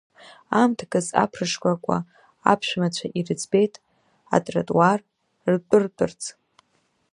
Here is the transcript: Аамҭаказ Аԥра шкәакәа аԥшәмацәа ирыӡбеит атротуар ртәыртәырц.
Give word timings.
Аамҭаказ 0.57 1.07
Аԥра 1.23 1.45
шкәакәа 1.51 1.97
аԥшәмацәа 2.51 3.07
ирыӡбеит 3.17 3.73
атротуар 4.35 4.99
ртәыртәырц. 5.51 6.21